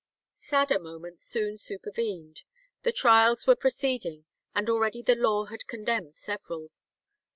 [0.33, 2.41] Sadder moments soon supervened.
[2.81, 6.69] The trials were proceeding, and already the law had condemned several.